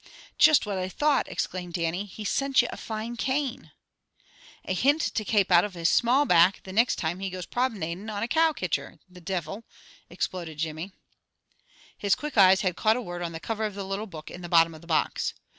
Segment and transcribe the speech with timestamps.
[0.39, 2.05] "Just what I thought!" exclaimed Dannie.
[2.05, 3.71] "He's sent ye a fine cane."
[4.65, 7.29] "A hint to kape out of the small of his back the nixt time he
[7.29, 8.97] goes promenadin' on a cow kitcher!
[9.07, 9.63] The divil!"
[10.09, 10.91] exploded Jimmy.
[11.95, 14.41] His quick eyes had caught a word on the cover of the little book in
[14.41, 15.35] the bottom of the box.